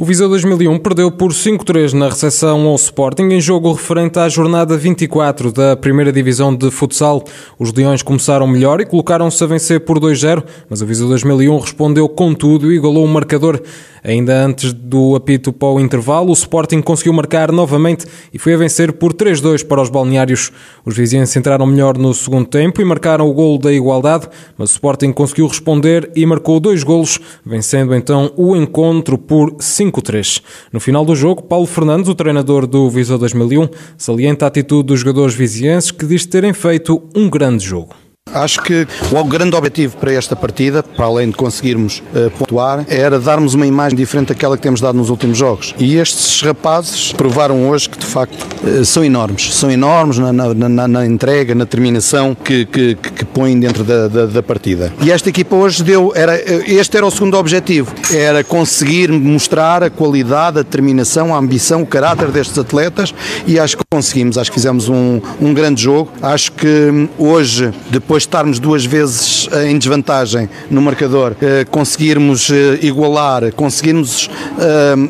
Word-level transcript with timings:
O 0.00 0.04
Viseu 0.06 0.30
2001 0.30 0.78
perdeu 0.78 1.10
por 1.10 1.30
5-3 1.30 1.92
na 1.92 2.08
recepção 2.08 2.66
ao 2.66 2.74
Sporting 2.76 3.24
em 3.24 3.38
jogo 3.38 3.70
referente 3.70 4.18
à 4.18 4.30
jornada 4.30 4.74
24 4.74 5.52
da 5.52 5.76
primeira 5.76 6.10
divisão 6.10 6.56
de 6.56 6.70
futsal. 6.70 7.22
Os 7.58 7.70
Leões 7.70 8.02
começaram 8.02 8.46
melhor 8.46 8.80
e 8.80 8.86
colocaram-se 8.86 9.44
a 9.44 9.46
vencer 9.46 9.80
por 9.80 10.00
2-0, 10.00 10.42
mas 10.70 10.80
o 10.80 10.86
Viseu 10.86 11.06
2001 11.06 11.58
respondeu 11.58 12.08
com 12.08 12.32
tudo 12.32 12.72
e 12.72 12.76
igualou 12.76 13.04
o 13.04 13.08
marcador. 13.08 13.60
Ainda 14.02 14.46
antes 14.46 14.72
do 14.72 15.14
apito 15.14 15.52
para 15.52 15.68
o 15.68 15.80
intervalo, 15.80 16.30
o 16.30 16.32
Sporting 16.32 16.80
conseguiu 16.80 17.12
marcar 17.12 17.52
novamente 17.52 18.06
e 18.32 18.38
foi 18.38 18.54
a 18.54 18.56
vencer 18.56 18.94
por 18.94 19.12
3-2 19.12 19.66
para 19.66 19.82
os 19.82 19.90
balneários. 19.90 20.50
Os 20.84 20.96
vizinhos 20.96 21.36
entraram 21.36 21.66
melhor 21.66 21.98
no 21.98 22.14
segundo 22.14 22.46
tempo 22.46 22.80
e 22.80 22.84
marcaram 22.84 23.28
o 23.28 23.34
golo 23.34 23.58
da 23.58 23.70
igualdade, 23.70 24.28
mas 24.56 24.70
o 24.70 24.72
Sporting 24.72 25.12
conseguiu 25.12 25.46
responder 25.46 26.10
e 26.16 26.24
marcou 26.24 26.58
dois 26.58 26.82
golos, 26.82 27.18
vencendo 27.44 27.94
então 27.94 28.32
o 28.36 28.56
encontro 28.56 29.18
por 29.18 29.54
5-3. 29.90 30.42
No 30.72 30.80
final 30.80 31.04
do 31.04 31.14
jogo, 31.14 31.42
Paulo 31.42 31.66
Fernandes, 31.66 32.08
o 32.08 32.14
treinador 32.14 32.66
do 32.66 32.88
Viseu 32.90 33.18
2001, 33.18 33.68
salienta 33.96 34.44
a 34.44 34.48
atitude 34.48 34.88
dos 34.88 35.00
jogadores 35.00 35.34
vizienses 35.34 35.90
que 35.90 36.06
diz 36.06 36.26
terem 36.26 36.52
feito 36.52 37.02
um 37.14 37.28
grande 37.28 37.64
jogo. 37.64 37.94
Acho 38.32 38.62
que 38.62 38.86
o 39.10 39.24
grande 39.24 39.56
objetivo 39.56 39.96
para 39.96 40.12
esta 40.12 40.36
partida, 40.36 40.84
para 40.84 41.04
além 41.04 41.30
de 41.30 41.36
conseguirmos 41.36 42.00
uh, 42.14 42.30
pontuar, 42.30 42.84
era 42.88 43.18
darmos 43.18 43.54
uma 43.54 43.66
imagem 43.66 43.96
diferente 43.96 44.28
daquela 44.28 44.56
que 44.56 44.62
temos 44.62 44.80
dado 44.80 44.96
nos 44.96 45.10
últimos 45.10 45.36
jogos. 45.36 45.74
E 45.78 45.96
estes 45.96 46.40
rapazes 46.42 47.12
provaram 47.12 47.68
hoje 47.68 47.88
que 47.88 47.98
de 47.98 48.06
facto 48.06 48.46
uh, 48.62 48.84
são 48.84 49.02
enormes. 49.02 49.52
São 49.54 49.68
enormes 49.68 50.18
na, 50.18 50.32
na, 50.32 50.54
na, 50.54 50.88
na 50.88 51.06
entrega, 51.06 51.56
na 51.56 51.64
determinação 51.64 52.34
que, 52.34 52.66
que 52.66 52.94
põem 53.32 53.58
dentro 53.58 53.82
da, 53.82 54.08
da, 54.08 54.26
da, 54.26 54.42
partida. 54.42 54.92
E 55.02 55.10
esta 55.10 55.28
equipa 55.28 55.56
hoje 55.56 55.82
deu, 55.82 56.12
era, 56.14 56.38
este 56.70 56.96
era 56.96 57.06
o 57.06 57.10
segundo 57.10 57.36
objetivo, 57.36 57.92
era 58.12 58.44
conseguir 58.44 59.10
mostrar 59.10 59.82
a 59.82 59.90
qualidade, 59.90 60.58
a 60.58 60.62
determinação, 60.62 61.34
a 61.34 61.38
ambição, 61.38 61.82
o 61.82 61.86
caráter 61.86 62.28
destes 62.28 62.58
atletas 62.58 63.14
e 63.46 63.58
acho 63.58 63.76
que 63.76 63.84
conseguimos, 63.90 64.38
acho 64.38 64.50
que 64.50 64.54
fizemos 64.54 64.88
um, 64.88 65.20
um 65.40 65.54
grande 65.54 65.82
jogo. 65.82 66.12
Acho 66.22 66.52
que 66.52 67.08
hoje, 67.18 67.72
depois 67.90 68.10
depois 68.10 68.24
de 68.24 68.28
estarmos 68.28 68.58
duas 68.58 68.84
vezes 68.84 69.48
eh, 69.52 69.70
em 69.70 69.78
desvantagem 69.78 70.48
no 70.70 70.82
marcador, 70.82 71.36
eh, 71.40 71.64
conseguirmos 71.70 72.50
eh, 72.50 72.78
igualar, 72.82 73.52
conseguirmos 73.52 74.28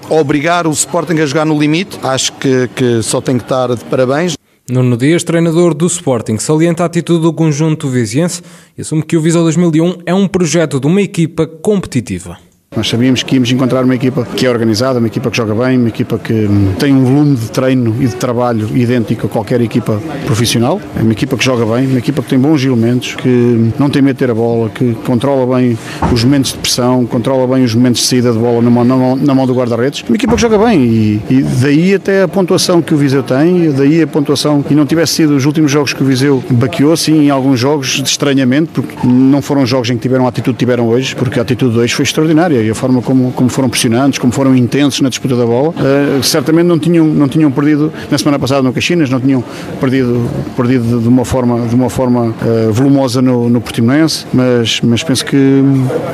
obrigar 0.09 0.67
o 0.67 0.71
Sporting 0.71 1.19
a 1.21 1.27
jogar 1.27 1.45
no 1.45 1.59
limite, 1.59 1.99
acho 2.03 2.33
que, 2.35 2.69
que 2.75 3.03
só 3.03 3.21
tem 3.21 3.39
que 3.39 3.45
estar 3.45 3.75
de 3.75 3.85
parabéns. 3.85 4.40
Nuno 4.71 4.97
Dias, 4.97 5.25
treinador 5.25 5.75
do 5.75 5.87
Sporting, 5.87 6.39
salienta 6.39 6.85
a 6.85 6.87
atitude 6.87 7.23
do 7.23 7.33
conjunto 7.33 7.89
viziense 7.89 8.41
e 8.79 8.83
assume 8.83 9.03
que 9.03 9.17
o 9.17 9.21
Visão 9.21 9.43
2001 9.43 10.03
é 10.07 10.15
um 10.15 10.29
projeto 10.29 10.79
de 10.79 10.87
uma 10.87 11.03
equipa 11.03 11.45
competitiva. 11.45 12.39
Nós 12.77 12.89
sabíamos 12.89 13.25
que 13.25 13.35
íamos 13.35 13.51
encontrar 13.51 13.85
uma 13.85 13.97
equipa 13.97 14.25
que 14.25 14.47
é 14.47 14.49
organizada, 14.49 15.01
uma 15.01 15.09
equipa 15.09 15.29
que 15.29 15.37
joga 15.37 15.53
bem, 15.57 15.77
uma 15.77 15.89
equipa 15.89 16.17
que 16.17 16.49
tem 16.79 16.95
um 16.95 17.05
volume 17.05 17.35
de 17.35 17.51
treino 17.51 17.97
e 18.01 18.07
de 18.07 18.15
trabalho 18.15 18.69
idêntico 18.77 19.27
a 19.27 19.29
qualquer 19.29 19.61
equipa 19.61 20.01
profissional. 20.25 20.81
É 20.97 21.03
uma 21.03 21.11
equipa 21.11 21.37
que 21.37 21.45
joga 21.45 21.67
bem, 21.67 21.89
uma 21.89 21.99
equipa 21.99 22.23
que 22.23 22.29
tem 22.29 22.39
bons 22.39 22.65
elementos, 22.65 23.17
que 23.17 23.73
não 23.77 23.91
tem 23.91 24.01
medo 24.01 24.15
de 24.15 24.21
ter 24.21 24.31
a 24.31 24.35
bola, 24.37 24.71
que 24.71 24.95
controla 25.05 25.57
bem 25.57 25.77
os 26.13 26.23
momentos 26.23 26.53
de 26.53 26.59
pressão, 26.59 27.05
controla 27.07 27.45
bem 27.53 27.65
os 27.65 27.75
momentos 27.75 28.03
de 28.03 28.07
saída 28.07 28.31
de 28.31 28.39
bola 28.39 28.63
na 28.63 28.71
mão, 28.71 28.85
na 28.85 28.97
mão, 28.97 29.17
na 29.17 29.35
mão 29.35 29.47
do 29.49 29.53
guarda-redes. 29.53 30.05
Uma 30.09 30.15
equipa 30.15 30.37
que 30.37 30.41
joga 30.41 30.57
bem 30.57 30.81
e, 30.81 31.23
e, 31.29 31.43
daí 31.43 31.95
até 31.97 32.23
a 32.23 32.29
pontuação 32.29 32.81
que 32.81 32.95
o 32.95 32.97
Viseu 32.97 33.25
tem, 33.25 33.73
daí 33.73 34.01
a 34.01 34.07
pontuação, 34.07 34.65
e 34.71 34.75
não 34.77 34.87
tivesse 34.87 35.15
sido 35.15 35.35
os 35.35 35.45
últimos 35.45 35.73
jogos 35.73 35.93
que 35.93 36.05
o 36.05 36.07
Viseu 36.07 36.41
baqueou, 36.49 36.97
sim, 36.97 37.25
em 37.25 37.31
alguns 37.31 37.59
jogos 37.59 38.01
de 38.01 38.09
estranhamento, 38.09 38.81
porque 38.81 39.05
não 39.05 39.43
foram 39.43 39.67
jogos 39.67 39.91
em 39.91 39.97
que 39.97 40.03
tiveram 40.03 40.27
a 40.27 40.29
atitude 40.29 40.57
que 40.57 40.61
tiveram 40.61 40.87
hoje, 40.87 41.17
porque 41.17 41.41
a 41.41 41.43
atitude 41.43 41.75
de 41.75 41.81
hoje 41.81 41.93
foi 41.93 42.05
extraordinária 42.05 42.60
e 42.63 42.71
a 42.71 42.75
forma 42.75 43.03
como, 43.03 43.33
como 43.33 43.49
foram 43.49 43.69
pressionantes, 43.69 44.19
como 44.19 44.33
foram 44.33 44.55
intensos 44.55 45.01
na 45.01 45.09
disputa 45.09 45.37
da 45.37 45.45
bola, 45.45 45.71
uh, 45.71 46.23
certamente 46.23 46.67
não 46.67 46.79
tinham, 46.79 47.07
não 47.07 47.29
tinham 47.29 47.51
perdido 47.51 47.93
na 48.11 48.19
semana 48.19 48.39
passada 48.39 48.63
no 48.63 48.73
Caxinas, 48.73 49.11
não 49.11 49.21
tinham 49.21 49.43
perdido, 49.81 50.29
perdido 50.57 51.01
de 51.01 51.09
uma 51.09 51.25
forma, 51.25 51.67
de 51.67 51.75
uma 51.75 51.91
forma 51.91 52.27
uh, 52.27 52.73
volumosa 52.73 53.23
no, 53.23 53.49
no 53.49 53.61
Portimonense, 53.61 54.27
mas, 54.33 54.81
mas 54.83 55.03
penso 55.03 55.25
que, 55.25 55.63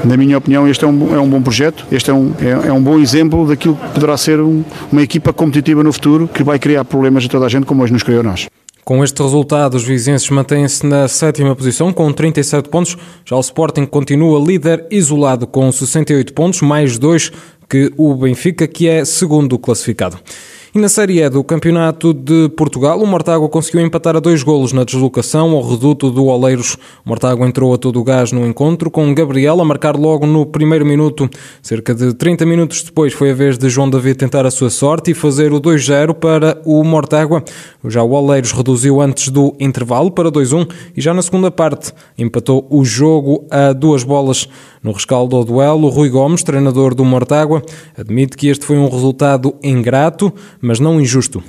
na 0.05 0.17
minha 0.17 0.39
opinião, 0.39 0.69
este 0.69 0.85
é 0.85 0.89
um, 0.89 1.15
é 1.15 1.21
um 1.21 1.29
bom 1.29 1.41
projeto, 1.41 1.87
este 1.91 2.11
é 2.11 2.15
um, 2.15 2.33
é, 2.41 2.69
é 2.69 2.73
um 2.73 2.83
bom 2.83 2.99
exemplo 2.99 3.47
daquilo 3.47 3.77
que 3.77 3.89
poderá 3.95 4.17
ser 4.17 4.41
um, 4.41 4.63
uma 4.91 5.03
equipa 5.03 5.33
competitiva 5.33 5.83
no 5.83 5.93
futuro 5.93 6.29
que 6.33 6.43
vai 6.43 6.59
criar 6.59 6.85
problemas 6.85 7.25
a 7.25 7.29
toda 7.29 7.47
a 7.47 7.49
gente, 7.49 7.67
como 7.67 7.83
hoje 7.83 7.93
nos 7.93 8.03
criou 8.03 8.23
nós. 8.23 8.47
Com 8.87 9.03
este 9.03 9.21
resultado, 9.21 9.75
os 9.75 9.83
vizinhos 9.83 10.31
mantêm-se 10.31 10.87
na 10.87 11.09
sétima 11.09 11.57
posição 11.57 11.93
com 11.93 12.13
37 12.13 12.69
pontos. 12.69 12.97
Já 13.25 13.35
o 13.35 13.41
Sporting 13.41 13.85
continua 13.85 14.39
líder 14.39 14.87
isolado 14.93 15.45
com 15.45 15.73
68 15.73 16.33
pontos, 16.33 16.63
mais 16.63 16.97
dois 16.97 17.33
que 17.69 17.93
o 17.97 18.15
Benfica, 18.15 18.65
que 18.69 18.87
é 18.87 19.05
segundo 19.05 19.59
classificado. 19.59 20.17
E 20.77 20.79
na 20.79 20.91
Série 20.91 21.23
E 21.23 21.31
do 21.31 21.43
Campeonato 21.43 22.13
de 22.13 22.51
Portugal, 22.51 23.01
o 23.01 23.07
Mortágua 23.07 23.49
conseguiu 23.49 23.81
empatar 23.81 24.15
a 24.15 24.21
dois 24.21 24.43
golos 24.43 24.75
na 24.75 24.85
deslocação 24.85 25.53
ao 25.53 25.67
reduto 25.67 26.11
do 26.11 26.27
Oleiros. 26.27 26.75
O 27.03 27.09
Mortágua 27.09 27.49
entrou 27.49 27.73
a 27.73 27.79
todo 27.79 27.99
o 27.99 28.05
gás 28.05 28.31
no 28.31 28.45
encontro, 28.45 28.91
com 28.91 29.15
Gabriel 29.15 29.59
a 29.59 29.65
marcar 29.65 29.97
logo 29.97 30.27
no 30.27 30.45
primeiro 30.45 30.85
minuto. 30.85 31.31
Cerca 31.63 31.95
de 31.95 32.13
30 32.13 32.45
minutos 32.45 32.83
depois 32.83 33.15
foi 33.15 33.31
a 33.31 33.35
vez 33.35 33.57
de 33.57 33.71
João 33.71 33.89
David 33.89 34.19
tentar 34.19 34.45
a 34.45 34.51
sua 34.51 34.69
sorte 34.69 35.13
e 35.13 35.15
fazer 35.15 35.51
o 35.51 35.59
2-0 35.59 36.13
para 36.13 36.61
o 36.63 36.85
Mortágua. 36.85 37.43
Já 37.87 38.03
o 38.03 38.11
Oleiros 38.11 38.53
reduziu 38.53 39.01
antes 39.01 39.31
do 39.31 39.57
intervalo 39.59 40.11
para 40.11 40.31
2-1 40.31 40.71
e 40.95 41.01
já 41.01 41.15
na 41.15 41.23
segunda 41.23 41.51
parte 41.51 41.91
empatou 42.19 42.67
o 42.69 42.85
jogo 42.85 43.47
a 43.51 43.73
duas 43.73 44.03
bolas. 44.03 44.47
No 44.87 44.93
rescaldo 44.93 45.35
ao 45.35 45.43
duelo, 45.43 45.89
Rui 45.89 46.09
Gomes, 46.09 46.45
treinador 46.45 46.95
do 46.95 47.05
Mortágua, 47.05 47.61
admite 47.99 48.37
que 48.37 48.47
este 48.47 48.65
foi 48.65 48.77
um 48.77 48.89
resultado 48.89 49.57
ingrato, 49.61 50.33
mas 50.67 50.81
não 50.81 51.01
injusto 51.01 51.41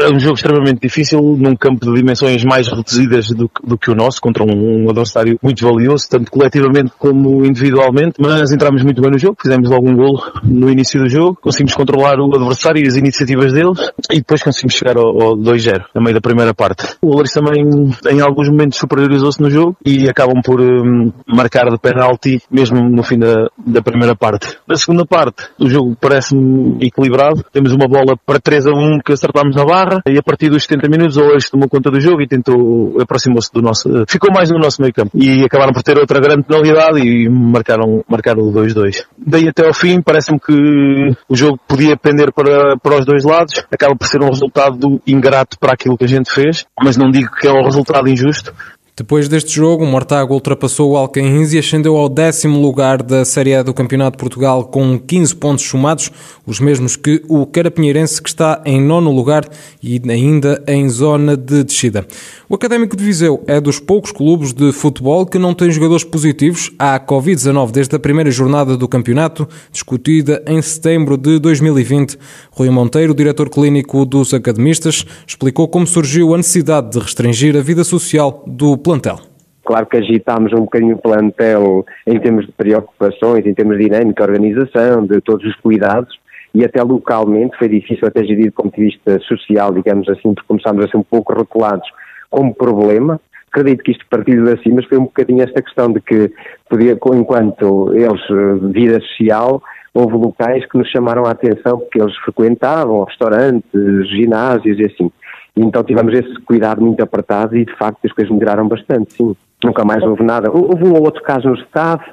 é 0.00 0.08
um 0.10 0.18
jogo 0.18 0.34
extremamente 0.34 0.80
difícil, 0.80 1.20
num 1.38 1.56
campo 1.56 1.86
de 1.86 1.94
dimensões 1.94 2.44
mais 2.44 2.68
reduzidas 2.68 3.28
do, 3.28 3.50
do 3.64 3.78
que 3.78 3.90
o 3.90 3.94
nosso, 3.94 4.20
contra 4.20 4.44
um, 4.44 4.84
um, 4.84 4.90
adversário 4.90 5.38
muito 5.42 5.64
valioso, 5.64 6.08
tanto 6.08 6.30
coletivamente 6.30 6.92
como 6.98 7.44
individualmente, 7.44 8.14
mas 8.18 8.52
entramos 8.52 8.82
muito 8.82 9.00
bem 9.00 9.10
no 9.10 9.18
jogo, 9.18 9.36
fizemos 9.40 9.68
logo 9.70 9.88
um 9.88 9.96
golo 9.96 10.22
no 10.44 10.70
início 10.70 11.00
do 11.00 11.08
jogo, 11.08 11.38
conseguimos 11.40 11.74
controlar 11.74 12.18
o 12.20 12.34
adversário 12.34 12.82
e 12.82 12.86
as 12.86 12.96
iniciativas 12.96 13.52
deles, 13.52 13.78
e 14.10 14.16
depois 14.16 14.42
conseguimos 14.42 14.74
chegar 14.74 14.96
ao, 14.96 15.20
ao 15.20 15.36
2-0, 15.36 15.84
no 15.94 16.02
meio 16.02 16.14
da 16.14 16.20
primeira 16.20 16.54
parte. 16.54 16.96
O 17.02 17.12
Olaris 17.12 17.32
também, 17.32 17.62
em 18.10 18.20
alguns 18.20 18.48
momentos, 18.48 18.78
superiorizou-se 18.78 19.40
no 19.40 19.50
jogo, 19.50 19.76
e 19.84 20.08
acabam 20.08 20.40
por 20.42 20.60
um, 20.60 21.12
marcar 21.26 21.70
de 21.70 21.78
penalti, 21.78 22.42
mesmo 22.50 22.88
no 22.88 23.02
fim 23.02 23.18
da, 23.18 23.48
da 23.56 23.82
primeira 23.82 24.14
parte. 24.14 24.56
Na 24.66 24.76
segunda 24.76 25.04
parte, 25.06 25.44
o 25.58 25.68
jogo 25.68 25.96
parece-me 26.00 26.76
equilibrado, 26.86 27.44
temos 27.52 27.72
uma 27.72 27.88
bola 27.88 28.16
para 28.26 28.38
3 28.40 28.66
a 28.66 28.70
1 28.70 29.00
que 29.04 29.12
acertámos 29.12 29.56
na 29.56 29.64
barra, 29.64 29.87
e 30.06 30.18
a 30.18 30.22
partir 30.22 30.48
dos 30.48 30.64
70 30.64 30.88
minutos 30.88 31.16
o 31.16 31.22
Oeiras 31.22 31.50
tomou 31.50 31.68
conta 31.68 31.90
do 31.90 32.00
jogo 32.00 32.22
e 32.22 32.26
tentou, 32.26 33.00
aproximou-se 33.00 33.52
do 33.52 33.62
nosso, 33.62 33.88
ficou 34.08 34.32
mais 34.32 34.50
no 34.50 34.58
nosso 34.58 34.80
meio 34.80 34.92
campo. 34.92 35.10
E 35.14 35.44
acabaram 35.44 35.72
por 35.72 35.82
ter 35.82 35.98
outra 35.98 36.20
grande 36.20 36.44
penalidade 36.44 37.00
e 37.00 37.28
marcaram, 37.28 38.04
marcaram 38.08 38.42
o 38.42 38.52
2-2. 38.52 39.04
Daí 39.16 39.48
até 39.48 39.66
ao 39.66 39.74
fim 39.74 40.00
parece-me 40.00 40.38
que 40.38 41.16
o 41.28 41.36
jogo 41.36 41.58
podia 41.66 41.96
pender 41.96 42.32
para, 42.32 42.76
para 42.76 42.98
os 42.98 43.04
dois 43.04 43.24
lados, 43.24 43.64
acaba 43.70 43.94
por 43.96 44.06
ser 44.06 44.22
um 44.22 44.28
resultado 44.28 45.00
ingrato 45.06 45.58
para 45.58 45.72
aquilo 45.72 45.96
que 45.96 46.04
a 46.04 46.08
gente 46.08 46.32
fez, 46.32 46.66
mas 46.82 46.96
não 46.96 47.10
digo 47.10 47.30
que 47.32 47.46
é 47.46 47.52
um 47.52 47.64
resultado 47.64 48.08
injusto, 48.08 48.52
depois 48.98 49.28
deste 49.28 49.54
jogo, 49.54 49.84
o 49.84 49.86
Mortágua 49.86 50.34
ultrapassou 50.34 50.90
o 50.90 50.96
Alcainhos 50.96 51.52
e 51.54 51.58
ascendeu 51.58 51.96
ao 51.96 52.08
décimo 52.08 52.60
lugar 52.60 53.00
da 53.00 53.24
Série 53.24 53.54
A 53.54 53.62
do 53.62 53.72
Campeonato 53.72 54.16
de 54.16 54.20
Portugal 54.20 54.64
com 54.64 54.98
15 54.98 55.36
pontos 55.36 55.64
somados, 55.66 56.10
os 56.44 56.58
mesmos 56.58 56.96
que 56.96 57.22
o 57.28 57.46
Carapinheirense 57.46 58.20
que 58.20 58.28
está 58.28 58.60
em 58.66 58.80
nono 58.80 59.12
lugar 59.12 59.48
e 59.80 60.02
ainda 60.10 60.60
em 60.66 60.88
zona 60.88 61.36
de 61.36 61.62
descida. 61.62 62.04
O 62.48 62.56
Académico 62.56 62.96
de 62.96 63.04
Viseu 63.04 63.40
é 63.46 63.60
dos 63.60 63.78
poucos 63.78 64.10
clubes 64.10 64.52
de 64.52 64.72
futebol 64.72 65.24
que 65.24 65.38
não 65.38 65.54
tem 65.54 65.70
jogadores 65.70 66.02
positivos 66.02 66.72
à 66.76 66.98
Covid-19 66.98 67.70
desde 67.70 67.94
a 67.94 68.00
primeira 68.00 68.32
jornada 68.32 68.76
do 68.76 68.88
campeonato, 68.88 69.48
discutida 69.70 70.42
em 70.44 70.60
setembro 70.60 71.16
de 71.16 71.38
2020. 71.38 72.18
Rui 72.50 72.68
Monteiro, 72.70 73.14
diretor 73.14 73.48
clínico 73.48 74.04
dos 74.04 74.34
academistas, 74.34 75.06
explicou 75.24 75.68
como 75.68 75.86
surgiu 75.86 76.34
a 76.34 76.36
necessidade 76.36 76.90
de 76.90 76.98
restringir 76.98 77.56
a 77.56 77.60
vida 77.60 77.84
social 77.84 78.42
do 78.44 78.76
plantel? 78.88 79.20
Claro 79.64 79.86
que 79.86 79.98
agitámos 79.98 80.50
um 80.54 80.60
bocadinho 80.60 80.96
o 80.96 80.98
plantel 80.98 81.84
em 82.06 82.18
termos 82.18 82.46
de 82.46 82.52
preocupações, 82.52 83.44
em 83.44 83.52
termos 83.52 83.76
de 83.76 83.84
dinâmica, 83.84 84.24
organização, 84.24 85.04
de 85.04 85.20
todos 85.20 85.44
os 85.44 85.54
cuidados, 85.56 86.18
e 86.54 86.64
até 86.64 86.82
localmente 86.82 87.58
foi 87.58 87.68
difícil 87.68 88.08
até 88.08 88.24
gerir 88.24 88.46
do 88.46 88.52
ponto 88.52 88.74
de 88.74 88.86
vista 88.86 89.20
social, 89.20 89.74
digamos 89.74 90.08
assim, 90.08 90.32
porque 90.32 90.48
começámos 90.48 90.86
a 90.86 90.88
ser 90.88 90.96
um 90.96 91.02
pouco 91.02 91.34
rotulados 91.34 91.86
como 92.30 92.54
problema, 92.54 93.20
Acredito 93.50 93.82
que 93.82 93.92
isto 93.92 94.04
partiu 94.10 94.44
de 94.44 94.52
assim, 94.52 94.72
mas 94.74 94.84
foi 94.84 94.98
um 94.98 95.04
bocadinho 95.04 95.42
esta 95.42 95.62
questão 95.62 95.90
de 95.90 96.00
que 96.02 96.30
podia, 96.68 96.98
enquanto 97.14 97.94
eles, 97.94 98.20
eh, 98.30 98.72
vida 98.72 99.00
social, 99.00 99.62
houve 99.94 100.16
locais 100.16 100.66
que 100.66 100.76
nos 100.76 100.88
chamaram 100.90 101.24
a 101.24 101.30
atenção 101.30 101.78
porque 101.78 102.00
eles 102.00 102.14
frequentavam 102.18 103.04
restaurantes, 103.04 103.70
ginásios 104.10 104.78
e 104.78 104.84
assim. 104.84 105.10
Então 105.60 105.82
tivemos 105.82 106.12
esse 106.14 106.34
cuidado 106.42 106.80
muito 106.80 107.02
apertado 107.02 107.56
e 107.56 107.64
de 107.64 107.76
facto 107.76 107.98
as 108.04 108.12
coisas 108.12 108.32
melhoraram 108.32 108.68
bastante, 108.68 109.14
sim. 109.14 109.34
Nunca 109.62 109.84
mais 109.84 110.02
houve 110.04 110.22
nada. 110.22 110.50
Houve 110.52 110.84
um 110.84 110.92
ou 110.92 111.02
outro 111.02 111.20
caso 111.22 111.48
no 111.48 111.56
staff. 111.56 112.04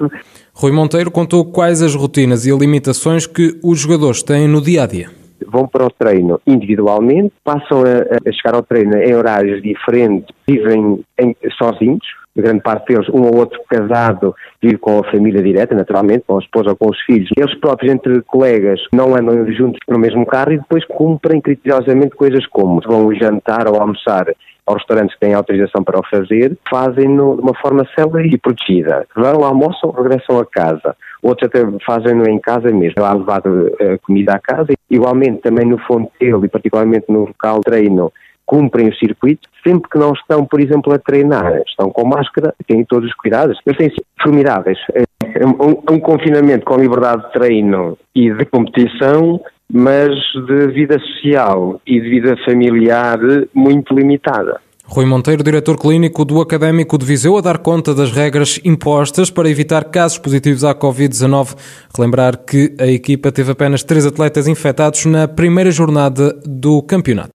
Rui 0.52 0.72
Monteiro 0.72 1.10
contou 1.12 1.44
quais 1.44 1.80
as 1.80 1.94
rotinas 1.94 2.44
e 2.44 2.50
limitações 2.50 3.24
que 3.26 3.58
os 3.62 3.78
jogadores 3.78 4.22
têm 4.22 4.48
no 4.48 4.60
dia 4.60 4.82
a 4.82 4.86
dia 4.86 5.25
vão 5.46 5.66
para 5.66 5.84
o 5.84 5.90
treino 5.90 6.40
individualmente, 6.46 7.32
passam 7.44 7.82
a, 7.82 8.28
a 8.28 8.32
chegar 8.32 8.54
ao 8.54 8.62
treino 8.62 8.96
em 8.96 9.14
horários 9.14 9.62
diferentes, 9.62 10.34
vivem 10.46 11.04
em, 11.18 11.36
sozinhos, 11.58 12.06
grande 12.36 12.60
parte 12.60 12.92
deles, 12.92 13.08
um 13.08 13.22
ou 13.22 13.36
outro 13.36 13.58
casado, 13.68 14.34
vive 14.62 14.76
com 14.76 14.98
a 14.98 15.10
família 15.10 15.42
direta, 15.42 15.74
naturalmente, 15.74 16.24
com 16.26 16.36
a 16.36 16.40
esposa 16.40 16.70
ou 16.70 16.76
com 16.76 16.90
os 16.90 17.00
filhos. 17.02 17.30
Eles 17.36 17.54
próprios, 17.58 17.92
entre 17.92 18.20
colegas, 18.22 18.80
não 18.92 19.14
andam 19.14 19.50
juntos 19.52 19.80
no 19.88 19.98
mesmo 19.98 20.26
carro 20.26 20.52
e 20.52 20.58
depois 20.58 20.84
cumprem 20.84 21.40
criteriosamente 21.40 22.14
coisas 22.14 22.46
como 22.46 22.80
vão 22.86 23.12
jantar 23.14 23.66
ou 23.68 23.80
almoçar 23.80 24.26
aos 24.66 24.78
restaurantes 24.78 25.14
que 25.14 25.20
têm 25.20 25.32
autorização 25.32 25.84
para 25.84 26.00
o 26.00 26.06
fazer, 26.10 26.56
fazem-no 26.68 27.36
de 27.36 27.42
uma 27.42 27.54
forma 27.54 27.86
célere 27.94 28.28
e 28.34 28.38
protegida. 28.38 29.06
Vão, 29.14 29.44
almoçam, 29.44 29.90
regressam 29.90 30.40
a 30.40 30.44
casa. 30.44 30.96
Outros 31.26 31.48
até 31.48 31.60
fazem-no 31.84 32.28
em 32.28 32.38
casa 32.38 32.70
mesmo, 32.70 33.02
lá 33.02 33.12
levar 33.12 33.38
a 33.40 33.98
comida 33.98 34.34
à 34.34 34.38
casa. 34.38 34.74
Igualmente, 34.88 35.42
também 35.42 35.66
no 35.66 35.78
Fontelo 35.78 36.44
e 36.44 36.48
particularmente 36.48 37.06
no 37.08 37.26
local 37.26 37.60
treino, 37.60 38.12
cumprem 38.44 38.88
o 38.88 38.94
circuito, 38.94 39.48
sempre 39.66 39.90
que 39.90 39.98
não 39.98 40.12
estão, 40.12 40.44
por 40.44 40.60
exemplo, 40.60 40.94
a 40.94 40.98
treinar, 40.98 41.62
estão 41.66 41.90
com 41.90 42.06
máscara, 42.06 42.54
têm 42.64 42.84
todos 42.84 43.08
os 43.08 43.16
cuidados, 43.16 43.58
eles 43.66 43.76
têm 43.76 43.90
sido 43.90 44.04
formidáveis. 44.22 44.78
É 44.94 45.44
um, 45.44 45.94
um 45.94 45.98
confinamento 45.98 46.64
com 46.64 46.76
liberdade 46.76 47.26
de 47.26 47.32
treino 47.32 47.98
e 48.14 48.30
de 48.30 48.44
competição 48.44 49.40
mas 49.68 50.10
de 50.46 50.68
vida 50.68 50.98
social 50.98 51.80
e 51.86 52.00
de 52.00 52.08
vida 52.08 52.36
familiar 52.44 53.18
muito 53.52 53.94
limitada. 53.94 54.60
Rui 54.88 55.04
Monteiro, 55.04 55.42
diretor 55.42 55.76
clínico 55.76 56.24
do 56.24 56.40
Académico 56.40 56.96
de 56.96 57.04
Viseu, 57.04 57.36
a 57.36 57.40
dar 57.40 57.58
conta 57.58 57.92
das 57.92 58.12
regras 58.12 58.60
impostas 58.64 59.30
para 59.30 59.50
evitar 59.50 59.86
casos 59.86 60.16
positivos 60.16 60.62
à 60.62 60.74
Covid-19. 60.74 61.56
Relembrar 61.94 62.38
que 62.38 62.72
a 62.78 62.86
equipa 62.86 63.32
teve 63.32 63.50
apenas 63.50 63.82
três 63.82 64.06
atletas 64.06 64.46
infectados 64.46 65.04
na 65.04 65.26
primeira 65.26 65.72
jornada 65.72 66.38
do 66.44 66.80
campeonato. 66.82 67.30